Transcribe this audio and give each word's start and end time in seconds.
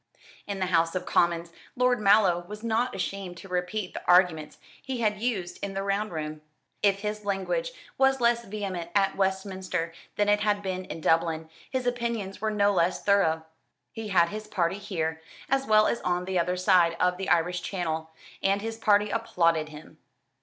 In 0.47 0.57
the 0.57 0.65
House 0.73 0.95
of 0.95 1.05
Commons 1.05 1.51
Lord 1.75 1.99
Mallow 1.99 2.43
was 2.47 2.63
not 2.63 2.95
ashamed 2.95 3.37
to 3.37 3.47
repeat 3.47 3.93
the 3.93 4.03
arguments 4.07 4.57
he 4.81 5.01
had 5.01 5.21
used 5.21 5.63
in 5.63 5.75
the 5.75 5.83
Round 5.83 6.11
Room. 6.11 6.41
If 6.81 7.01
his 7.01 7.23
language 7.23 7.71
was 7.99 8.19
less 8.19 8.43
vehement 8.43 8.89
at 8.95 9.15
Westminster 9.15 9.93
than 10.15 10.27
it 10.27 10.39
had 10.39 10.63
been 10.63 10.85
in 10.85 11.01
Dublin, 11.01 11.51
his 11.69 11.85
opinions 11.85 12.41
were 12.41 12.49
no 12.49 12.73
less 12.73 13.03
thorough. 13.03 13.45
He 13.91 14.07
had 14.07 14.29
his 14.29 14.47
party 14.47 14.79
here, 14.79 15.21
as 15.47 15.67
well 15.67 15.85
as 15.85 16.01
on 16.01 16.25
the 16.25 16.39
other 16.39 16.57
side 16.57 16.97
of 16.99 17.17
the 17.17 17.29
Irish 17.29 17.61
Channel; 17.61 18.09
and 18.41 18.63
his 18.63 18.77
party 18.79 19.11
applauded 19.11 19.69
him. 19.69 19.99